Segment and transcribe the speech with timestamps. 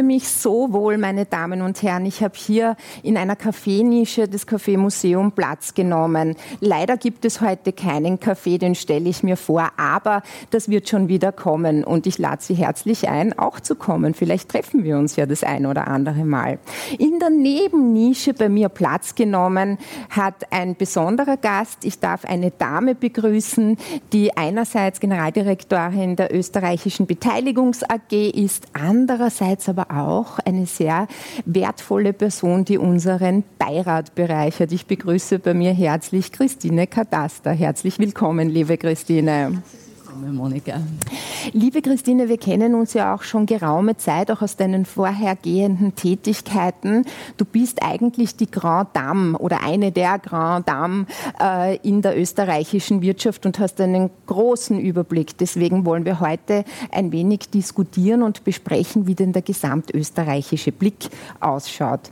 [0.00, 2.06] fühle mich so wohl, meine Damen und Herren.
[2.06, 6.36] Ich habe hier in einer Kaffeenische des Kaffeemuseum Platz genommen.
[6.60, 11.08] Leider gibt es heute keinen Kaffee, den stelle ich mir vor, aber das wird schon
[11.08, 14.14] wieder kommen und ich lade Sie herzlich ein, auch zu kommen.
[14.14, 16.58] Vielleicht treffen wir uns ja das ein oder andere Mal.
[16.98, 19.76] In der Nebennische bei mir Platz genommen
[20.08, 21.84] hat ein besonderer Gast.
[21.84, 23.76] Ich darf eine Dame begrüßen,
[24.14, 31.06] die einerseits Generaldirektorin der österreichischen Beteiligungs AG ist, andererseits aber auch eine sehr
[31.44, 34.72] wertvolle Person, die unseren Beirat bereichert.
[34.72, 37.52] Ich begrüße bei mir herzlich Christine Kadaster.
[37.52, 39.62] Herzlich willkommen, liebe Christine.
[40.16, 40.80] Monika.
[41.52, 47.04] Liebe Christine, wir kennen uns ja auch schon geraume Zeit, auch aus deinen vorhergehenden Tätigkeiten.
[47.36, 51.06] Du bist eigentlich die Grand Dame oder eine der Grand Dames
[51.40, 55.38] äh, in der österreichischen Wirtschaft und hast einen großen Überblick.
[55.38, 61.08] Deswegen wollen wir heute ein wenig diskutieren und besprechen, wie denn der gesamtösterreichische Blick
[61.40, 62.10] ausschaut.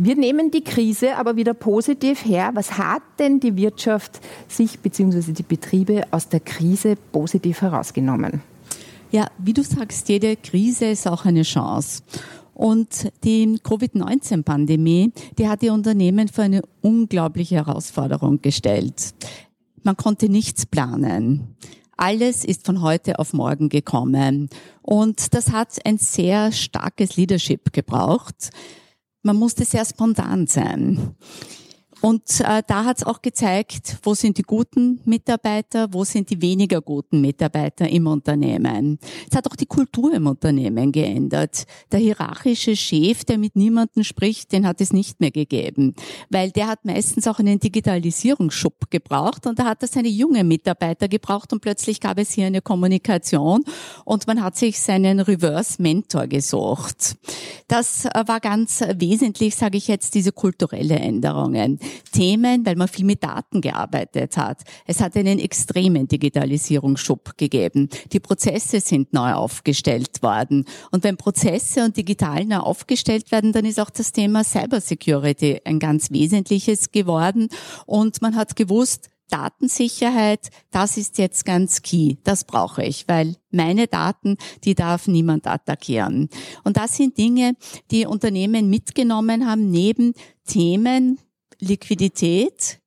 [0.00, 2.52] Wir nehmen die Krise aber wieder positiv her.
[2.54, 5.32] Was hat denn die Wirtschaft sich bzw.
[5.32, 8.40] die Betriebe aus der Krise positiv herausgenommen?
[9.10, 12.04] Ja, wie du sagst, jede Krise ist auch eine Chance.
[12.54, 19.14] Und die Covid-19-Pandemie, die hat die Unternehmen für eine unglaubliche Herausforderung gestellt.
[19.82, 21.56] Man konnte nichts planen.
[21.96, 24.48] Alles ist von heute auf morgen gekommen.
[24.80, 28.52] Und das hat ein sehr starkes Leadership gebraucht
[29.22, 31.14] man musste sehr spontan sein.
[32.00, 36.40] Und äh, da hat es auch gezeigt, wo sind die guten Mitarbeiter, wo sind die
[36.40, 38.98] weniger guten Mitarbeiter im Unternehmen.
[39.28, 41.64] Es hat auch die Kultur im Unternehmen geändert.
[41.90, 45.94] Der hierarchische Chef, der mit niemandem spricht, den hat es nicht mehr gegeben,
[46.30, 51.08] weil der hat meistens auch einen Digitalisierungsschub gebraucht und da hat er seine junge Mitarbeiter
[51.08, 53.64] gebraucht und plötzlich gab es hier eine Kommunikation
[54.04, 57.16] und man hat sich seinen Reverse-Mentor gesucht.
[57.66, 61.80] Das äh, war ganz wesentlich, sage ich jetzt, diese kulturelle Änderungen.
[62.12, 64.62] Themen, weil man viel mit Daten gearbeitet hat.
[64.86, 67.88] Es hat einen extremen Digitalisierungsschub gegeben.
[68.12, 70.64] Die Prozesse sind neu aufgestellt worden.
[70.90, 75.78] Und wenn Prozesse und digital neu aufgestellt werden, dann ist auch das Thema Cybersecurity ein
[75.78, 77.48] ganz wesentliches geworden.
[77.86, 82.16] Und man hat gewusst, Datensicherheit, das ist jetzt ganz key.
[82.24, 86.28] Das brauche ich, weil meine Daten, die darf niemand attackieren.
[86.64, 87.54] Und das sind Dinge,
[87.90, 90.14] die Unternehmen mitgenommen haben, neben
[90.46, 91.18] Themen,
[91.60, 92.80] Liquidität,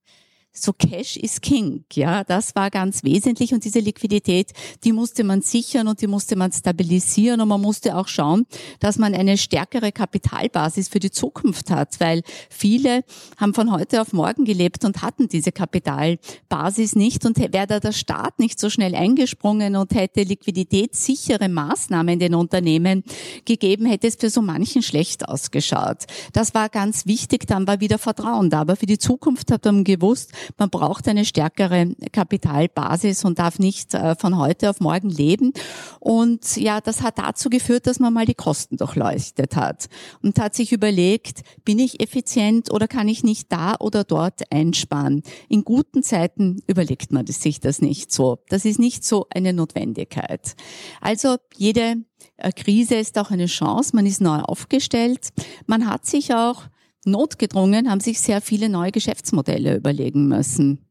[0.53, 4.51] so Cash is King, ja, das war ganz wesentlich und diese Liquidität,
[4.84, 8.45] die musste man sichern und die musste man stabilisieren und man musste auch schauen,
[8.79, 13.03] dass man eine stärkere Kapitalbasis für die Zukunft hat, weil viele
[13.38, 17.94] haben von heute auf morgen gelebt und hatten diese Kapitalbasis nicht und wäre da der
[17.94, 23.03] Staat nicht so schnell eingesprungen und hätte liquiditätssichere Maßnahmen den Unternehmen
[23.45, 26.06] gegeben, hätte es für so manchen schlecht ausgeschaut.
[26.33, 29.85] Das war ganz wichtig, dann war wieder Vertrauen da, aber für die Zukunft hat man
[29.85, 35.53] gewusst, man braucht eine stärkere Kapitalbasis und darf nicht äh, von heute auf morgen leben.
[36.00, 39.88] Und ja, das hat dazu geführt, dass man mal die Kosten durchleuchtet hat
[40.22, 45.24] und hat sich überlegt, bin ich effizient oder kann ich nicht da oder dort einsparen?
[45.50, 48.40] In guten Zeiten überlegt man sich das nicht so.
[48.50, 50.56] Das ist nicht so eine Notwendigkeit.
[51.00, 51.97] Also jede
[52.38, 53.96] äh, Krise ist auch eine Chance.
[53.96, 55.30] Man ist neu aufgestellt.
[55.66, 56.63] Man hat sich auch
[57.06, 60.85] Notgedrungen haben sich sehr viele neue Geschäftsmodelle überlegen müssen.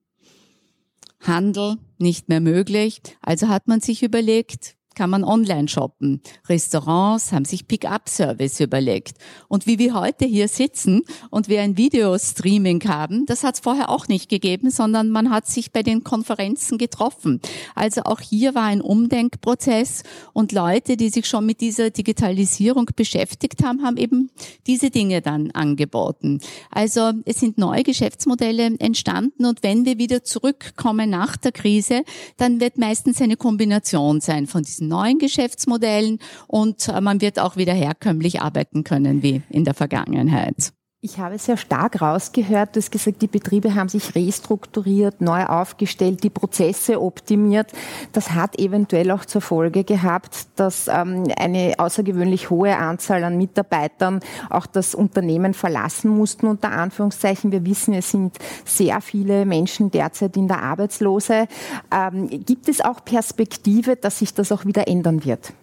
[1.21, 6.21] Handel nicht mehr möglich, also hat man sich überlegt, kann man online shoppen.
[6.49, 9.19] Restaurants haben sich Pick-up-Service überlegt.
[9.49, 13.89] Und wie wir heute hier sitzen und wir ein Videostreaming haben, das hat es vorher
[13.89, 17.41] auch nicht gegeben, sondern man hat sich bei den Konferenzen getroffen.
[17.75, 20.03] Also auch hier war ein Umdenkprozess
[20.33, 24.31] und Leute, die sich schon mit dieser Digitalisierung beschäftigt haben, haben eben
[24.67, 26.41] diese Dinge dann angeboten.
[26.71, 32.03] Also es sind neue Geschäftsmodelle entstanden und wenn wir wieder zurückkommen nach der Krise,
[32.37, 37.57] dann wird meistens eine Kombination sein von diesen neuen Geschäftsmodellen und äh, man wird auch
[37.57, 40.73] wieder herkömmlich arbeiten können wie in der Vergangenheit.
[41.03, 46.23] Ich habe sehr stark rausgehört, du hast gesagt, die Betriebe haben sich restrukturiert, neu aufgestellt,
[46.23, 47.73] die Prozesse optimiert.
[48.13, 54.21] Das hat eventuell auch zur Folge gehabt, dass ähm, eine außergewöhnlich hohe Anzahl an Mitarbeitern
[54.51, 57.51] auch das Unternehmen verlassen mussten, unter Anführungszeichen.
[57.51, 58.37] Wir wissen, es sind
[58.67, 61.49] sehr viele Menschen derzeit in der Arbeitslose.
[61.91, 65.55] Ähm, gibt es auch Perspektive, dass sich das auch wieder ändern wird?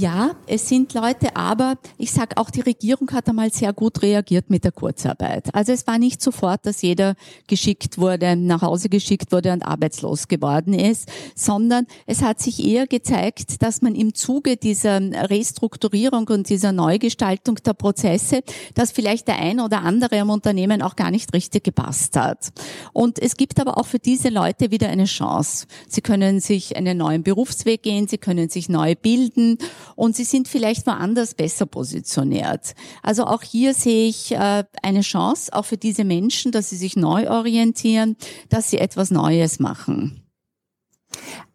[0.00, 4.48] Ja, es sind Leute, aber ich sage auch, die Regierung hat einmal sehr gut reagiert
[4.48, 5.54] mit der Kurzarbeit.
[5.54, 7.16] Also es war nicht sofort, dass jeder
[7.48, 12.86] geschickt wurde, nach Hause geschickt wurde und arbeitslos geworden ist, sondern es hat sich eher
[12.86, 18.40] gezeigt, dass man im Zuge dieser Restrukturierung und dieser Neugestaltung der Prozesse,
[18.72, 22.52] dass vielleicht der ein oder andere im Unternehmen auch gar nicht richtig gepasst hat.
[22.94, 25.66] Und es gibt aber auch für diese Leute wieder eine Chance.
[25.88, 29.58] Sie können sich einen neuen Berufsweg gehen, sie können sich neu bilden
[29.96, 32.74] und sie sind vielleicht woanders besser positioniert.
[33.02, 36.96] Also auch hier sehe ich äh, eine Chance, auch für diese Menschen, dass sie sich
[36.96, 38.16] neu orientieren,
[38.48, 40.22] dass sie etwas Neues machen.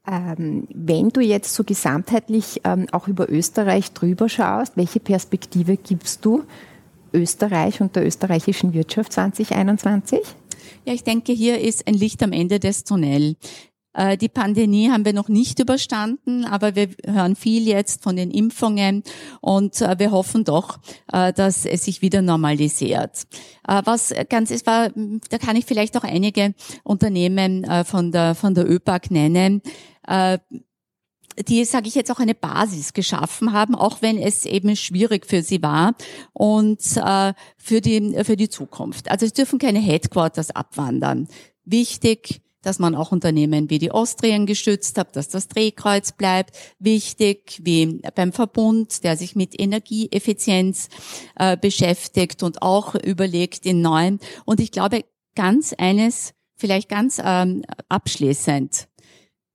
[0.08, 6.24] Ähm, wenn du jetzt so gesamtheitlich ähm, auch über Österreich drüber schaust, welche Perspektive gibst
[6.24, 6.44] du
[7.14, 10.20] Österreich und der österreichischen Wirtschaft 2021?
[10.86, 13.36] Ja, ich denke, hier ist ein Licht am Ende des Tunnels.
[13.96, 18.32] Äh, die Pandemie haben wir noch nicht überstanden, aber wir hören viel jetzt von den
[18.32, 19.04] Impfungen
[19.42, 20.80] und äh, wir hoffen doch,
[21.12, 23.24] äh, dass es sich wieder normalisiert.
[23.68, 24.90] Was ganz ist, war,
[25.30, 26.54] da kann ich vielleicht auch einige
[26.84, 29.64] Unternehmen von der, von der ÖPAC nennen,
[31.48, 35.42] die, sage ich jetzt, auch eine Basis geschaffen haben, auch wenn es eben schwierig für
[35.42, 35.96] sie war
[36.34, 39.10] und äh, für die für die Zukunft.
[39.10, 41.28] Also es dürfen keine Headquarters abwandern.
[41.64, 46.56] Wichtig, dass man auch Unternehmen wie die Austrian gestützt hat, dass das Drehkreuz bleibt.
[46.80, 50.90] Wichtig, wie beim Verbund, der sich mit Energieeffizienz
[51.36, 54.20] äh, beschäftigt und auch überlegt in neuen.
[54.46, 58.88] Und ich glaube, ganz eines, vielleicht ganz ähm, abschließend.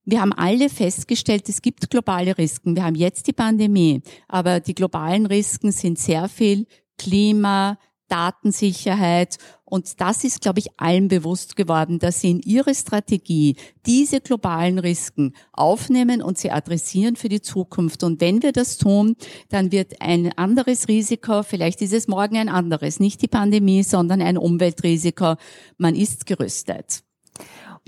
[0.04, 2.74] Wir haben alle festgestellt, es gibt globale Risiken.
[2.74, 6.66] Wir haben jetzt die Pandemie, aber die globalen Risiken sind sehr viel
[6.98, 7.78] Klima,
[8.08, 9.38] Datensicherheit.
[9.70, 13.56] Und das ist, glaube ich, allen bewusst geworden, dass sie in ihre Strategie
[13.86, 18.02] diese globalen Risiken aufnehmen und sie adressieren für die Zukunft.
[18.02, 19.16] Und wenn wir das tun,
[19.48, 24.20] dann wird ein anderes Risiko, vielleicht ist es morgen ein anderes, nicht die Pandemie, sondern
[24.20, 25.36] ein Umweltrisiko.
[25.78, 27.02] Man ist gerüstet.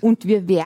[0.00, 0.56] Und wir werden